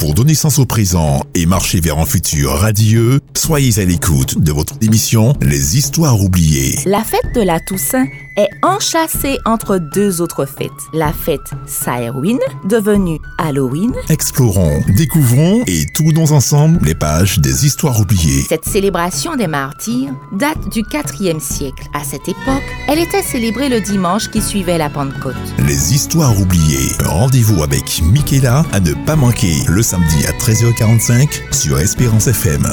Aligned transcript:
pour 0.00 0.14
donner 0.14 0.34
sens 0.34 0.58
au 0.58 0.64
présent 0.64 1.22
et 1.34 1.44
marcher 1.44 1.78
vers 1.78 1.98
un 1.98 2.06
futur 2.06 2.52
radieux, 2.52 3.20
soyez 3.36 3.78
à 3.78 3.84
l'écoute 3.84 4.42
de 4.42 4.50
votre 4.50 4.72
émission 4.80 5.34
Les 5.42 5.76
Histoires 5.76 6.18
oubliées. 6.22 6.78
La 6.86 7.04
fête 7.04 7.34
de 7.34 7.42
la 7.42 7.60
Toussaint 7.60 8.06
est 8.36 8.48
enchâssée 8.62 9.38
entre 9.44 9.78
deux 9.78 10.20
autres 10.20 10.46
fêtes. 10.46 10.70
La 10.92 11.12
fête 11.12 11.50
Samhain, 11.66 12.38
devenue 12.64 13.18
Halloween. 13.38 13.92
Explorons, 14.08 14.80
découvrons 14.96 15.62
et 15.66 15.86
tournons 15.86 16.32
ensemble 16.32 16.78
les 16.82 16.94
pages 16.94 17.38
des 17.38 17.66
Histoires 17.66 18.00
oubliées. 18.00 18.42
Cette 18.48 18.64
célébration 18.64 19.36
des 19.36 19.46
martyrs 19.46 20.12
date 20.32 20.68
du 20.70 20.82
4e 20.82 21.40
siècle. 21.40 21.88
À 21.94 22.04
cette 22.04 22.28
époque, 22.28 22.62
elle 22.88 22.98
était 22.98 23.22
célébrée 23.22 23.68
le 23.68 23.80
dimanche 23.80 24.30
qui 24.30 24.40
suivait 24.40 24.78
la 24.78 24.90
Pentecôte. 24.90 25.34
Les 25.66 25.94
Histoires 25.94 26.38
oubliées. 26.40 26.90
Rendez-vous 27.04 27.62
avec 27.62 28.02
Michaela 28.02 28.64
à 28.72 28.80
ne 28.80 28.94
pas 29.06 29.16
manquer 29.16 29.54
le 29.68 29.82
samedi 29.82 30.26
à 30.26 30.32
13h45 30.32 31.52
sur 31.52 31.78
Espérance 31.78 32.26
FM. 32.26 32.66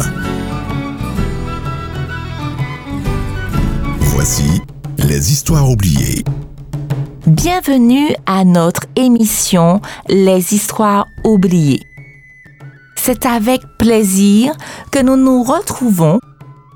Voici 4.00 4.62
les 5.08 5.32
histoires 5.32 5.70
oubliées. 5.70 6.26
Bienvenue 7.26 8.10
à 8.26 8.44
notre 8.44 8.82
émission 8.98 9.82
Les 10.10 10.54
histoires 10.54 11.08
oubliées. 11.24 11.80
C'est 12.98 13.26
avec 13.26 13.62
plaisir 13.80 14.54
que 14.92 15.02
nous 15.02 15.16
nous 15.16 15.44
retrouvons 15.44 16.20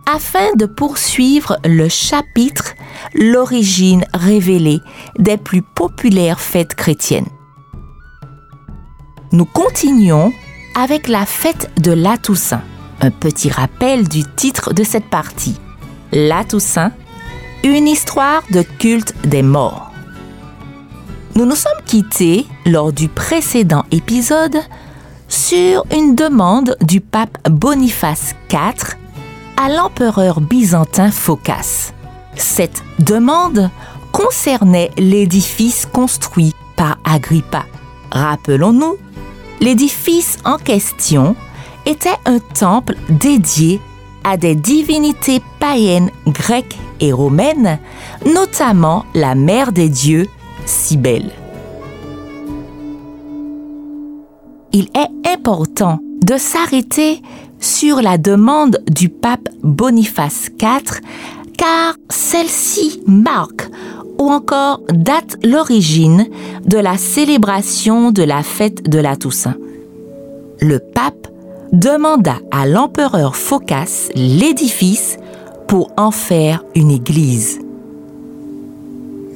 afin 0.05 0.53
de 0.55 0.65
poursuivre 0.65 1.57
le 1.65 1.89
chapitre 1.89 2.73
L'origine 3.13 4.05
révélée 4.13 4.79
des 5.19 5.37
plus 5.37 5.61
populaires 5.61 6.39
fêtes 6.39 6.75
chrétiennes. 6.75 7.29
Nous 9.33 9.45
continuons 9.45 10.31
avec 10.75 11.09
la 11.09 11.25
fête 11.25 11.69
de 11.81 11.91
la 11.91 12.17
Toussaint. 12.17 12.63
Un 13.01 13.11
petit 13.11 13.49
rappel 13.49 14.07
du 14.07 14.23
titre 14.23 14.73
de 14.73 14.85
cette 14.85 15.09
partie. 15.09 15.57
La 16.13 16.45
Toussaint, 16.45 16.91
une 17.63 17.87
histoire 17.87 18.43
de 18.49 18.63
culte 18.63 19.13
des 19.23 19.43
morts. 19.43 19.91
Nous 21.35 21.45
nous 21.45 21.55
sommes 21.55 21.71
quittés 21.85 22.45
lors 22.65 22.91
du 22.91 23.07
précédent 23.07 23.83
épisode 23.91 24.57
sur 25.27 25.85
une 25.95 26.15
demande 26.15 26.75
du 26.81 27.01
pape 27.01 27.37
Boniface 27.49 28.35
IV 28.51 28.95
à 29.57 29.69
l'empereur 29.69 30.41
byzantin 30.41 31.11
Phocas. 31.11 31.93
Cette 32.35 32.83
demande 32.99 33.69
concernait 34.11 34.89
l'édifice 34.97 35.85
construit 35.85 36.53
par 36.75 36.97
Agrippa. 37.05 37.65
Rappelons-nous, 38.11 38.97
l'édifice 39.59 40.37
en 40.43 40.57
question 40.57 41.35
était 41.85 42.09
un 42.25 42.39
temple 42.39 42.95
dédié 43.09 43.79
à 44.23 44.35
des 44.35 44.55
divinités 44.55 45.41
païennes 45.59 46.11
grecques 46.27 46.77
et 47.01 47.11
romaines, 47.11 47.79
notamment 48.25 49.05
la 49.13 49.35
mère 49.35 49.71
des 49.71 49.89
dieux, 49.89 50.27
Cybèle. 50.65 51.31
Il 54.71 54.87
est 54.95 55.29
important 55.29 55.99
de 56.23 56.37
s'arrêter 56.37 57.21
sur 57.59 58.01
la 58.01 58.17
demande 58.17 58.79
du 58.89 59.09
pape 59.09 59.49
Boniface 59.63 60.49
IV 60.61 61.01
car 61.57 61.95
celle-ci 62.09 63.01
marque 63.05 63.69
ou 64.17 64.29
encore 64.29 64.81
date 64.93 65.37
l'origine 65.43 66.27
de 66.65 66.77
la 66.77 66.97
célébration 66.97 68.11
de 68.11 68.23
la 68.23 68.43
fête 68.43 68.89
de 68.89 68.99
la 68.99 69.15
Toussaint. 69.15 69.57
Le 70.59 70.79
pape 70.79 71.27
demanda 71.71 72.37
à 72.51 72.67
l'empereur 72.67 73.35
Phocas 73.35 74.09
l'édifice 74.15 75.17
en 76.01 76.11
faire 76.11 76.63
une 76.75 76.91
église. 76.91 77.59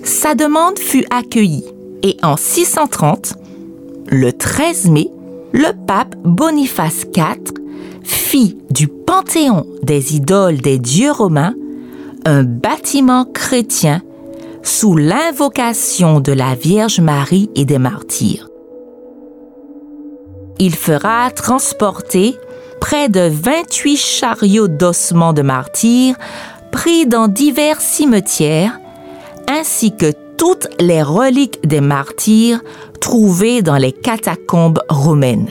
Sa 0.04 0.36
demande 0.36 0.80
fut 0.80 1.06
accueillie 1.12 1.66
et 2.04 2.18
en 2.24 2.38
630, 2.38 3.36
le 4.08 4.32
13 4.32 4.90
mai, 4.90 5.10
le 5.52 5.72
pape 5.86 6.16
Boniface 6.24 7.06
IV 7.16 7.54
fit 8.04 8.58
du 8.70 8.88
panthéon 8.88 9.66
des 9.84 10.16
idoles 10.16 10.58
des 10.58 10.80
dieux 10.80 11.12
romains 11.12 11.56
un 12.26 12.44
bâtiment 12.44 13.26
chrétien 13.26 14.02
sous 14.64 14.98
l'invocation 14.98 16.20
de 16.20 16.32
la 16.32 16.56
Vierge 16.56 17.00
Marie 17.00 17.52
et 17.56 17.66
des 17.66 17.78
martyrs. 17.78 18.50
Il 20.58 20.74
fera 20.74 21.30
transporter 21.30 22.36
près 22.82 23.10
de 23.10 23.30
28 23.32 23.98
chariots 23.98 24.68
d'ossements 24.68 25.34
de 25.34 25.42
martyrs 25.44 26.16
pris 26.76 27.06
dans 27.06 27.30
divers 27.30 27.80
cimetières, 27.80 28.82
ainsi 29.48 29.96
que 29.96 30.12
toutes 30.38 30.68
les 30.78 31.02
reliques 31.02 31.66
des 31.66 31.80
martyrs 31.80 32.60
trouvées 33.00 33.62
dans 33.62 33.78
les 33.78 33.94
catacombes 33.94 34.82
romaines. 34.90 35.48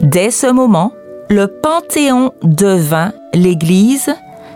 Dès 0.00 0.30
ce 0.30 0.46
moment, 0.46 0.92
le 1.28 1.48
Panthéon 1.48 2.32
devint 2.44 3.12
l'église 3.34 4.14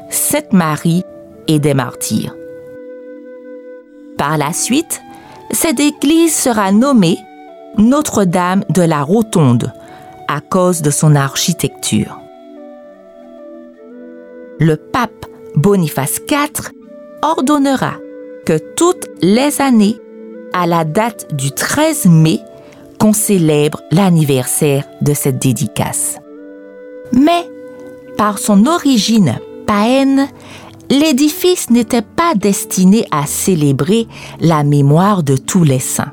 Sainte-Marie 0.09 1.03
et 1.49 1.59
des 1.59 1.75
martyrs. 1.75 2.37
Par 4.19 4.39
la 4.39 4.53
suite, 4.53 5.03
cette 5.50 5.81
église 5.81 6.35
sera 6.35 6.71
nommée 6.71 7.19
Notre-Dame 7.77 8.62
de 8.71 8.83
la 8.83 9.03
Rotonde 9.03 9.73
à 10.29 10.41
cause 10.41 10.81
de 10.81 10.91
son 10.91 11.17
architecture. 11.17 12.18
Le 14.61 14.77
pape 14.77 15.27
Boniface 15.55 16.21
IV 16.29 16.73
ordonnera 17.23 17.93
que 18.45 18.59
toutes 18.75 19.07
les 19.23 19.61
années, 19.61 19.97
à 20.53 20.67
la 20.67 20.85
date 20.85 21.33
du 21.35 21.53
13 21.53 22.07
mai, 22.07 22.41
qu'on 22.99 23.13
célèbre 23.13 23.81
l'anniversaire 23.93 24.85
de 25.01 25.15
cette 25.15 25.39
dédicace. 25.39 26.17
Mais, 27.13 27.49
par 28.17 28.41
son 28.41 28.67
origine 28.67 29.39
païenne, 29.65 30.27
l'édifice 30.91 31.71
n'était 31.71 32.03
pas 32.03 32.35
destiné 32.35 33.07
à 33.13 33.27
célébrer 33.27 34.09
la 34.41 34.65
mémoire 34.65 35.23
de 35.23 35.37
tous 35.37 35.63
les 35.63 35.79
saints. 35.79 36.13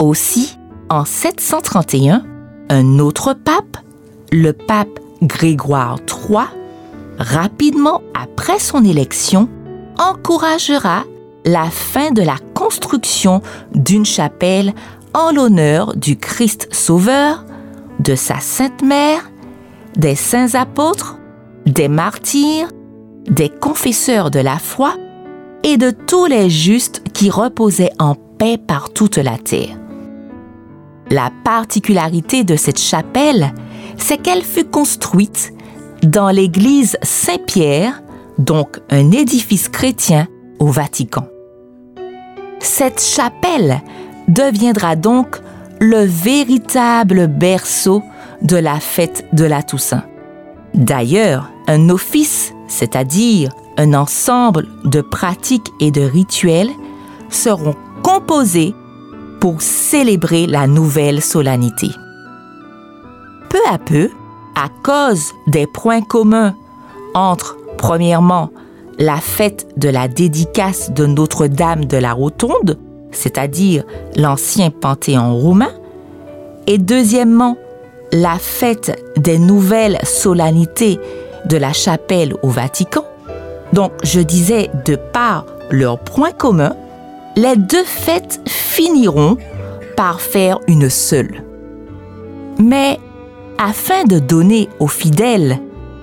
Aussi, 0.00 0.58
en 0.90 1.04
731, 1.04 2.24
un 2.68 2.98
autre 2.98 3.32
pape, 3.32 3.76
le 4.32 4.52
pape 4.52 4.98
Grégoire 5.22 5.98
III, 6.08 6.46
rapidement 7.18 8.02
après 8.14 8.58
son 8.58 8.84
élection, 8.84 9.48
encouragera 9.98 11.04
la 11.44 11.64
fin 11.64 12.10
de 12.10 12.22
la 12.22 12.36
construction 12.54 13.42
d'une 13.74 14.04
chapelle 14.04 14.72
en 15.14 15.32
l'honneur 15.32 15.96
du 15.96 16.16
Christ 16.16 16.68
Sauveur, 16.70 17.44
de 18.00 18.14
sa 18.14 18.38
Sainte 18.40 18.82
Mère, 18.82 19.30
des 19.96 20.14
saints 20.14 20.54
apôtres, 20.54 21.18
des 21.66 21.88
martyrs, 21.88 22.68
des 23.28 23.48
confesseurs 23.48 24.30
de 24.30 24.38
la 24.38 24.58
foi 24.58 24.94
et 25.64 25.76
de 25.76 25.90
tous 25.90 26.26
les 26.26 26.48
justes 26.48 27.02
qui 27.12 27.30
reposaient 27.30 27.92
en 27.98 28.14
paix 28.14 28.58
par 28.58 28.90
toute 28.90 29.16
la 29.16 29.36
terre. 29.38 29.76
La 31.10 31.30
particularité 31.42 32.44
de 32.44 32.54
cette 32.54 32.78
chapelle, 32.78 33.52
c'est 33.96 34.18
qu'elle 34.18 34.44
fut 34.44 34.66
construite 34.66 35.52
dans 36.02 36.30
l'église 36.30 36.96
Saint-Pierre, 37.02 38.02
donc 38.38 38.78
un 38.90 39.10
édifice 39.10 39.68
chrétien 39.68 40.28
au 40.58 40.66
Vatican. 40.66 41.26
Cette 42.60 43.00
chapelle 43.00 43.80
deviendra 44.28 44.96
donc 44.96 45.40
le 45.80 46.04
véritable 46.04 47.26
berceau 47.28 48.02
de 48.42 48.56
la 48.56 48.80
fête 48.80 49.26
de 49.32 49.44
la 49.44 49.62
Toussaint. 49.62 50.04
D'ailleurs, 50.74 51.50
un 51.66 51.88
office, 51.88 52.52
c'est-à-dire 52.68 53.50
un 53.76 53.94
ensemble 53.94 54.66
de 54.84 55.00
pratiques 55.00 55.72
et 55.80 55.90
de 55.90 56.02
rituels, 56.02 56.70
seront 57.30 57.74
composés 58.02 58.74
pour 59.40 59.62
célébrer 59.62 60.46
la 60.46 60.66
nouvelle 60.66 61.22
solennité. 61.22 61.88
Peu 63.48 63.60
à 63.70 63.78
peu, 63.78 64.10
à 64.58 64.68
cause 64.82 65.34
des 65.46 65.68
points 65.68 66.02
communs 66.02 66.54
entre, 67.14 67.56
premièrement, 67.76 68.50
la 68.98 69.18
fête 69.18 69.68
de 69.76 69.88
la 69.88 70.08
dédicace 70.08 70.90
de 70.90 71.06
Notre-Dame 71.06 71.84
de 71.84 71.96
la 71.96 72.12
Rotonde, 72.12 72.76
c'est-à-dire 73.12 73.84
l'ancien 74.16 74.70
Panthéon 74.70 75.36
romain, 75.38 75.70
et 76.66 76.78
deuxièmement, 76.78 77.56
la 78.12 78.36
fête 78.38 79.00
des 79.16 79.38
nouvelles 79.38 79.98
solennités 80.02 80.98
de 81.44 81.56
la 81.56 81.72
chapelle 81.72 82.34
au 82.42 82.48
Vatican. 82.48 83.04
Donc, 83.72 83.92
je 84.02 84.20
disais, 84.20 84.70
de 84.84 84.96
par 84.96 85.46
leurs 85.70 86.00
points 86.00 86.32
communs, 86.32 86.74
les 87.36 87.54
deux 87.54 87.84
fêtes 87.84 88.40
finiront 88.48 89.36
par 89.96 90.20
faire 90.20 90.58
une 90.66 90.90
seule. 90.90 91.44
Mais 92.58 92.98
afin 93.58 94.04
de 94.04 94.18
donner 94.18 94.68
aux 94.78 94.88
fidèles 94.88 95.58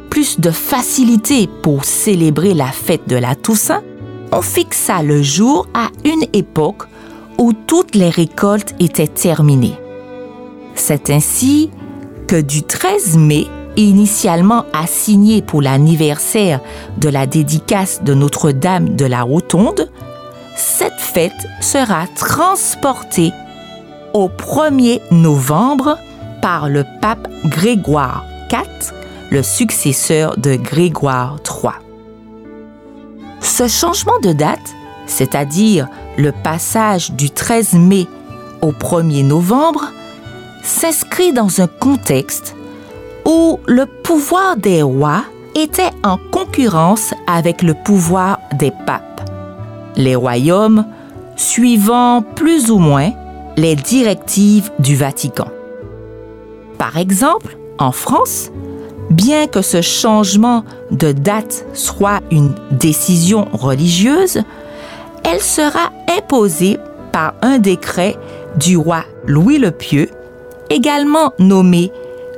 plus 0.10 0.40
de 0.40 0.52
facilité 0.52 1.50
pour 1.62 1.86
célébrer 1.86 2.54
la 2.54 2.68
fête 2.68 3.08
de 3.08 3.16
la 3.16 3.36
Toussaint, 3.36 3.82
on 4.32 4.42
fixa 4.42 5.02
le 5.02 5.22
jour 5.22 5.68
à 5.74 5.90
une 6.04 6.26
époque 6.34 6.84
où 7.38 7.54
toutes 7.54 7.96
les 7.96 8.10
récoltes 8.10 8.76
étaient 8.80 9.08
terminées. 9.08 9.78
C'est 10.76 11.10
ainsi 11.10 11.72
que 12.28 12.40
du 12.40 12.64
13 12.64 13.18
mai, 13.18 13.48
initialement 13.78 14.66
assigné 14.74 15.42
pour 15.42 15.62
l'anniversaire 15.62 16.60
de 16.98 17.10
la 17.10 17.26
dédicace 17.26 18.02
de 18.04 18.14
Notre-Dame 18.14 18.96
de 18.96 19.06
la 19.06 19.22
Rotonde, 19.24 19.90
cette 20.56 21.00
fête 21.00 21.34
sera 21.62 22.08
transportée 22.16 23.32
au 24.14 24.30
1er 24.30 25.02
novembre 25.12 25.98
par 26.46 26.70
le 26.70 26.86
pape 27.02 27.28
Grégoire 27.46 28.24
IV 28.52 28.94
le 29.32 29.42
successeur 29.42 30.38
de 30.38 30.56
Grégoire 30.56 31.38
III. 31.44 31.74
Ce 33.42 33.68
changement 33.68 34.20
de 34.22 34.32
date, 34.32 34.76
c'est-à-dire 35.08 35.88
le 36.20 36.32
passage 36.32 37.14
du 37.14 37.32
13 37.32 37.74
mai 37.74 38.06
au 38.62 38.72
1er 38.72 39.26
novembre, 39.26 39.86
s'inscrit 40.64 41.34
dans 41.34 41.62
un 41.62 41.68
contexte 41.68 42.56
où 43.26 43.60
le 43.66 43.88
pouvoir 43.88 44.56
des 44.56 44.84
rois 44.84 45.24
était 45.56 45.90
en 46.04 46.20
concurrence 46.32 47.16
avec 47.26 47.64
le 47.64 47.74
pouvoir 47.74 48.40
des 48.54 48.72
papes, 48.86 49.32
les 49.96 50.16
royaumes 50.16 50.86
suivant 51.38 52.22
plus 52.22 52.70
ou 52.70 52.78
moins 52.78 53.14
les 53.58 53.76
directives 53.76 54.70
du 54.78 54.96
Vatican. 54.96 55.48
Par 56.78 56.98
exemple, 56.98 57.58
en 57.78 57.92
France, 57.92 58.52
Bien 59.10 59.48
que 59.48 59.62
ce 59.62 59.82
changement 59.82 60.64
de 60.92 61.12
date 61.12 61.66
soit 61.74 62.22
une 62.32 62.54
décision 62.72 63.48
religieuse, 63.54 64.42
elle 65.24 65.42
sera 65.42 65.92
imposée 66.18 66.78
par 67.12 67.34
un 67.42 67.60
décret 67.60 68.18
du 68.58 68.78
roi 68.78 69.04
Louis 69.28 69.60
le 69.60 69.72
Pieux, 69.72 70.10
également 70.70 71.34
nommé 71.40 71.92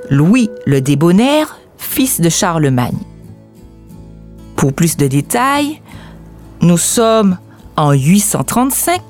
Louis 0.09 0.49
le 0.65 0.81
Débonnaire, 0.81 1.57
fils 1.77 2.19
de 2.19 2.29
Charlemagne. 2.29 2.97
Pour 4.55 4.73
plus 4.73 4.97
de 4.97 5.07
détails, 5.07 5.81
nous 6.61 6.77
sommes 6.77 7.37
en 7.77 7.93
835. 7.93 9.01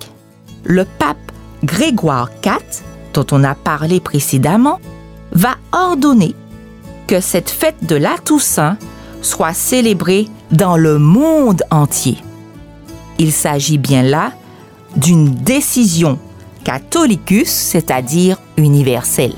Le 0.64 0.86
pape 0.86 1.18
Grégoire 1.64 2.30
IV, 2.46 2.84
dont 3.14 3.26
on 3.32 3.44
a 3.44 3.56
parlé 3.56 4.00
précédemment, 4.00 4.80
va 5.32 5.56
ordonner 5.72 6.36
que 7.08 7.20
cette 7.20 7.50
fête 7.50 7.86
de 7.86 7.96
la 7.96 8.18
Toussaint 8.18 8.78
soit 9.22 9.54
célébrée 9.54 10.28
dans 10.52 10.78
le 10.78 11.00
monde 11.00 11.64
entier. 11.72 12.18
Il 13.20 13.32
s'agit 13.32 13.78
bien 13.78 14.04
là 14.04 14.32
d'une 14.96 15.34
décision 15.34 16.20
catholicus, 16.64 17.50
c'est-à-dire 17.50 18.38
universelle. 18.58 19.36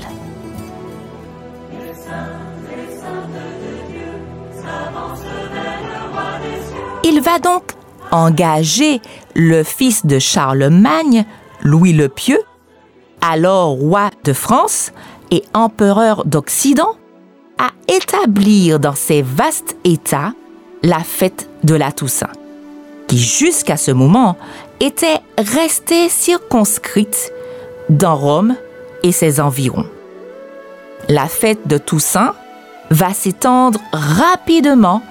Il 7.04 7.20
va 7.20 7.38
donc 7.38 7.72
engager 8.10 9.00
le 9.34 9.62
fils 9.62 10.06
de 10.06 10.18
Charlemagne, 10.18 11.24
Louis 11.62 11.92
le 11.92 12.08
Pieux, 12.08 12.40
alors 13.20 13.70
roi 13.70 14.10
de 14.24 14.32
France 14.32 14.92
et 15.30 15.44
empereur 15.54 16.24
d'Occident, 16.24 16.96
à 17.58 17.70
établir 17.92 18.80
dans 18.80 18.94
ces 18.94 19.22
vastes 19.22 19.76
États 19.84 20.32
la 20.82 21.00
fête 21.00 21.48
de 21.62 21.74
la 21.74 21.92
Toussaint, 21.92 22.32
qui 23.06 23.18
jusqu'à 23.18 23.76
ce 23.76 23.90
moment 23.90 24.36
était 24.80 25.20
restée 25.38 26.08
circonscrite 26.08 27.32
dans 27.90 28.16
Rome 28.16 28.54
et 29.02 29.12
ses 29.12 29.40
environs. 29.40 29.86
La 31.08 31.26
fête 31.26 31.66
de 31.66 31.76
Toussaint 31.76 32.34
va 32.90 33.12
s'étendre 33.12 33.80
rapidement 33.92 35.02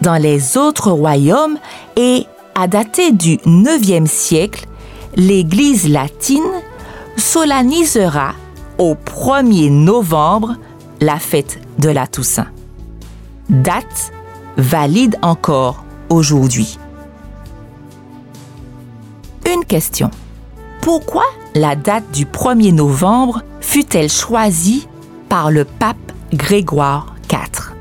dans 0.00 0.16
les 0.16 0.56
autres 0.56 0.90
royaumes 0.90 1.58
et, 1.96 2.24
à 2.54 2.68
dater 2.68 3.12
du 3.12 3.36
9e 3.38 4.06
siècle, 4.06 4.66
l'Église 5.16 5.88
latine 5.88 6.42
solennisera 7.16 8.32
au 8.78 8.94
1er 8.94 9.70
novembre 9.70 10.56
la 11.00 11.18
fête 11.18 11.60
de 11.78 11.88
la 11.88 12.06
Toussaint. 12.06 12.48
Date 13.48 14.12
valide 14.56 15.16
encore 15.22 15.84
aujourd'hui. 16.08 16.78
Une 19.52 19.64
question. 19.64 20.10
Pourquoi 20.80 21.24
la 21.54 21.76
date 21.76 22.10
du 22.12 22.26
1er 22.26 22.72
novembre 22.72 23.42
fut-elle 23.60 24.10
choisie 24.10 24.88
par 25.28 25.50
le 25.50 25.64
pape 25.64 25.96
Grégoire 26.32 27.14
IV 27.30 27.72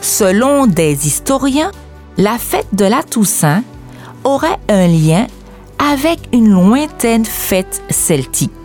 Selon 0.00 0.66
des 0.66 1.06
historiens, 1.06 1.70
la 2.16 2.38
fête 2.38 2.68
de 2.72 2.84
la 2.84 3.02
Toussaint 3.02 3.62
aurait 4.24 4.58
un 4.68 4.86
lien 4.86 5.26
avec 5.78 6.18
une 6.32 6.50
lointaine 6.50 7.24
fête 7.24 7.82
celtique. 7.90 8.59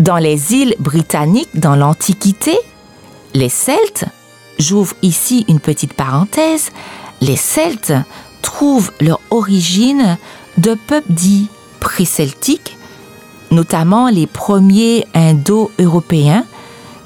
Dans 0.00 0.18
les 0.18 0.52
îles 0.52 0.74
britanniques 0.78 1.58
dans 1.58 1.74
l'Antiquité, 1.74 2.58
les 3.32 3.48
Celtes, 3.48 4.04
j'ouvre 4.58 4.94
ici 5.00 5.46
une 5.48 5.58
petite 5.58 5.94
parenthèse, 5.94 6.70
les 7.22 7.36
Celtes 7.36 7.94
trouvent 8.42 8.92
leur 9.00 9.20
origine 9.30 10.18
de 10.58 10.74
peuples 10.74 11.10
dits 11.10 11.48
pré-celtiques, 11.80 12.76
notamment 13.50 14.10
les 14.10 14.26
premiers 14.26 15.06
Indo-Européens 15.14 16.44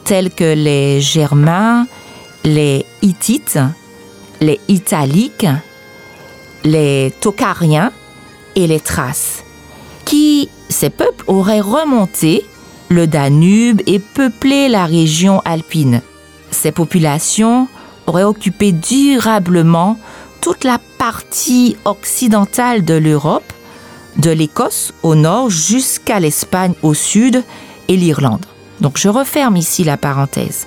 tels 0.02 0.30
que 0.30 0.54
les 0.54 1.00
Germains, 1.00 1.86
les 2.42 2.84
Hittites, 3.02 3.60
les 4.40 4.58
Italiques, 4.66 5.46
les 6.64 7.14
Tocariens 7.20 7.92
et 8.56 8.66
les 8.66 8.80
Thraces, 8.80 9.44
qui, 10.04 10.48
ces 10.68 10.90
peuples, 10.90 11.24
auraient 11.28 11.60
remonté 11.60 12.44
le 12.90 13.06
Danube 13.06 13.80
et 13.86 14.00
peuplé 14.00 14.68
la 14.68 14.84
région 14.84 15.40
alpine. 15.44 16.02
Ces 16.50 16.72
populations 16.72 17.68
auraient 18.06 18.24
occupé 18.24 18.72
durablement 18.72 19.98
toute 20.40 20.64
la 20.64 20.80
partie 20.98 21.76
occidentale 21.84 22.84
de 22.84 22.94
l'Europe, 22.94 23.52
de 24.16 24.30
l'Écosse 24.30 24.92
au 25.04 25.14
nord 25.14 25.50
jusqu'à 25.50 26.18
l'Espagne 26.18 26.74
au 26.82 26.92
sud 26.92 27.44
et 27.86 27.96
l'Irlande. 27.96 28.44
Donc 28.80 28.98
je 28.98 29.08
referme 29.08 29.56
ici 29.56 29.84
la 29.84 29.96
parenthèse. 29.96 30.66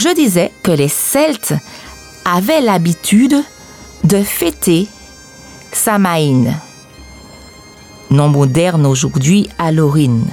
Je 0.00 0.14
disais 0.14 0.52
que 0.62 0.72
les 0.72 0.88
Celtes 0.88 1.54
avaient 2.24 2.62
l'habitude 2.62 3.36
de 4.04 4.22
fêter 4.22 4.88
Samaïn, 5.70 6.54
nom 8.10 8.28
moderne 8.28 8.86
aujourd'hui 8.86 9.48
Halloween 9.58 10.24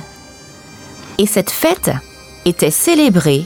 et 1.19 1.27
cette 1.27 1.51
fête 1.51 1.91
était 2.45 2.71
célébrée 2.71 3.45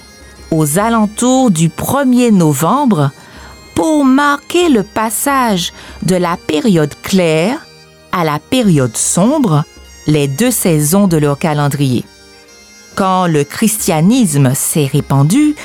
aux 0.51 0.77
alentours 0.77 1.51
du 1.51 1.67
1er 1.67 2.31
novembre 2.31 3.11
pour 3.73 4.05
marquer 4.05 4.69
le 4.69 4.83
passage 4.83 5.73
de 6.03 6.15
la 6.15 6.37
période 6.37 6.93
claire 7.01 7.65
à 8.11 8.23
la 8.23 8.37
période 8.37 8.95
sombre, 8.95 9.63
les 10.05 10.27
deux 10.27 10.51
saisons 10.51 11.07
de 11.07 11.17
leur 11.17 11.39
calendrier. 11.39 12.05
Quand 12.93 13.25
le 13.25 13.43
christianisme 13.43 14.53
s'est 14.53 14.85
répandu, 14.85 15.55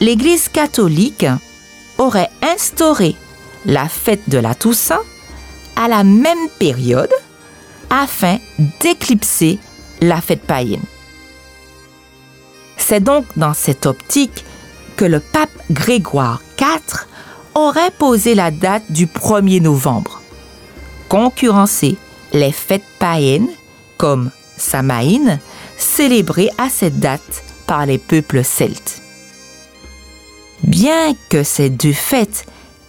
l'Église 0.00 0.48
catholique 0.48 1.26
aurait 1.98 2.30
instauré 2.42 3.14
la 3.64 3.88
fête 3.88 4.28
de 4.28 4.38
la 4.38 4.56
Toussaint 4.56 5.02
à 5.76 5.86
la 5.86 6.02
même 6.02 6.48
période 6.58 7.12
afin 7.88 8.38
d'éclipser 8.80 9.60
la 10.00 10.20
fête 10.20 10.42
païenne. 10.42 10.82
C'est 12.92 13.00
donc 13.00 13.24
dans 13.36 13.54
cette 13.54 13.86
optique 13.86 14.44
que 14.96 15.06
le 15.06 15.18
pape 15.18 15.48
Grégoire 15.70 16.42
IV 16.60 17.06
aurait 17.54 17.90
posé 17.90 18.34
la 18.34 18.50
date 18.50 18.82
du 18.90 19.06
1er 19.06 19.62
novembre, 19.62 20.20
concurrencer 21.08 21.96
les 22.34 22.52
fêtes 22.52 22.84
païennes 22.98 23.48
comme 23.96 24.30
Samaïn, 24.58 25.40
célébrées 25.78 26.50
à 26.58 26.68
cette 26.68 27.00
date 27.00 27.44
par 27.66 27.86
les 27.86 27.96
peuples 27.96 28.44
celtes. 28.44 29.00
Bien 30.62 31.14
que 31.30 31.44
ces 31.44 31.70
deux 31.70 31.94
fêtes 31.94 32.44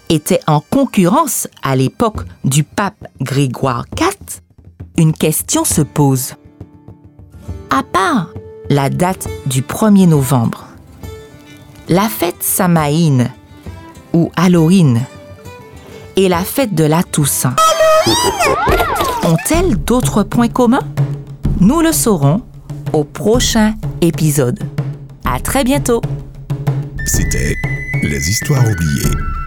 étaient 0.10 0.42
en 0.48 0.60
concurrence 0.60 1.48
à 1.62 1.78
l'époque 1.78 2.26
du 2.44 2.66
pape 2.66 3.08
Grégoire 3.22 3.86
IV, 3.98 4.42
une 4.98 5.14
question 5.14 5.64
se 5.64 5.82
pose. 5.82 6.34
À 7.70 7.84
part 7.84 8.28
la 8.74 8.90
date 8.90 9.28
du 9.46 9.62
1er 9.62 10.08
novembre. 10.08 10.66
La 11.90 12.10
fête 12.10 12.42
Samaïne 12.42 13.30
ou 14.14 14.32
Halloween 14.36 15.00
et 16.16 16.28
la 16.28 16.40
fête 16.40 16.74
de 16.74 16.84
la 16.84 17.04
Toussaint 17.04 17.56
ont-elles 19.26 19.76
d'autres 19.76 20.24
points 20.24 20.48
communs? 20.48 20.88
Nous 21.60 21.82
le 21.82 21.92
saurons 21.92 22.42
au 22.94 23.04
prochain 23.04 23.76
épisode. 24.02 24.60
À 25.24 25.40
très 25.40 25.64
bientôt. 25.64 26.02
C'était 27.06 27.54
Les 28.02 28.28
Histoires 28.28 28.68
oubliées. 28.68 29.43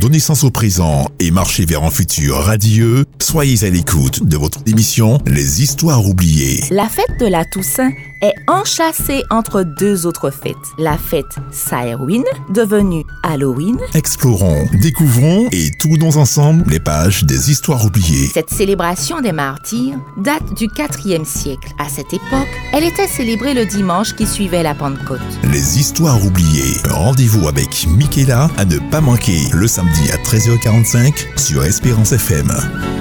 Donner 0.00 0.18
sens 0.18 0.44
au 0.44 0.50
présent 0.50 1.06
et 1.18 1.30
marcher 1.30 1.66
vers 1.66 1.84
un 1.84 1.90
futur 1.90 2.36
radieux, 2.36 3.04
soyez 3.20 3.64
à 3.64 3.70
l'écoute 3.70 4.26
de 4.26 4.38
votre 4.38 4.60
émission 4.66 5.18
Les 5.26 5.62
Histoires 5.62 6.06
oubliées. 6.06 6.64
La 6.70 6.88
fête 6.88 7.20
de 7.20 7.26
la 7.26 7.44
Toussaint 7.44 7.90
est 8.22 8.34
enchâssée 8.48 9.22
entre 9.30 9.62
deux 9.62 10.06
autres 10.06 10.30
fêtes. 10.30 10.56
La 10.78 10.96
fête 10.96 11.36
Samhain, 11.52 12.22
devenue 12.50 13.04
Halloween. 13.22 13.78
Explorons, 13.94 14.66
découvrons 14.80 15.48
et 15.52 15.70
tournons 15.78 16.16
ensemble 16.16 16.64
les 16.70 16.80
pages 16.80 17.24
des 17.24 17.50
Histoires 17.50 17.84
oubliées. 17.84 18.28
Cette 18.32 18.50
célébration 18.50 19.20
des 19.20 19.32
martyrs 19.32 19.98
date 20.18 20.54
du 20.54 20.66
4e 20.66 21.24
siècle. 21.24 21.72
À 21.78 21.88
cette 21.88 22.12
époque, 22.12 22.48
elle 22.72 22.84
était 22.84 23.06
célébrée 23.06 23.54
le 23.54 23.66
dimanche 23.66 24.14
qui 24.14 24.26
suivait 24.26 24.62
la 24.62 24.74
Pentecôte. 24.74 25.20
Les 25.50 25.78
Histoires 25.78 26.24
oubliées. 26.24 26.74
Rendez-vous 26.88 27.48
avec 27.48 27.86
Michaela 27.86 28.50
à 28.56 28.64
ne 28.64 28.78
pas 28.90 29.00
manquer 29.00 29.40
le 29.52 29.66
samedi 29.90 30.10
à 30.10 30.16
13h45 30.16 31.38
sur 31.38 31.64
Espérance 31.64 32.12
FM. 32.12 32.99